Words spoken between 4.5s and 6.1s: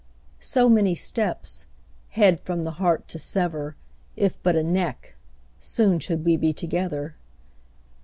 a neck, soon